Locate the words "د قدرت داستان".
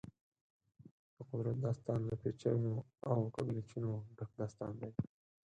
1.15-1.99